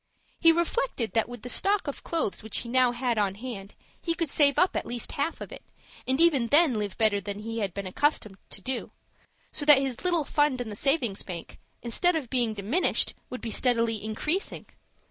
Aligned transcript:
He 0.39 0.51
reflected 0.51 1.13
that 1.13 1.29
with 1.29 1.43
the 1.43 1.47
stock 1.49 1.85
of 1.85 2.03
clothes 2.03 2.41
which 2.41 2.57
he 2.61 2.69
had 2.69 2.73
now 2.73 3.23
on 3.23 3.35
hand, 3.35 3.75
he 4.01 4.15
could 4.15 4.31
save 4.31 4.57
up 4.57 4.75
at 4.75 4.87
least 4.87 5.11
half 5.11 5.39
of 5.41 5.51
it, 5.51 5.61
and 6.07 6.19
even 6.19 6.47
then 6.47 6.73
live 6.79 6.97
better 6.97 7.21
than 7.21 7.37
he 7.37 7.59
had 7.59 7.71
been 7.75 7.85
accustomed 7.85 8.39
to 8.49 8.61
do; 8.61 8.89
so 9.51 9.63
that 9.63 9.77
his 9.77 10.03
little 10.03 10.25
fund 10.25 10.59
in 10.59 10.69
the 10.69 10.75
savings 10.75 11.21
bank, 11.21 11.59
instead 11.83 12.15
of 12.15 12.31
being 12.31 12.55
diminished, 12.55 13.13
would 13.29 13.41
be 13.41 13.51
steadily 13.51 14.03
increasing. 14.03 14.65